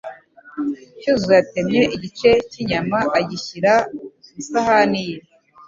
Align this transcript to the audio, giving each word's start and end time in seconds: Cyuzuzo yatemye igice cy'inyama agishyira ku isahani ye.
Cyuzuzo 0.99 1.31
yatemye 1.39 1.81
igice 1.95 2.29
cy'inyama 2.49 2.99
agishyira 3.19 3.73
ku 4.23 4.31
isahani 4.41 5.01
ye. 5.09 5.17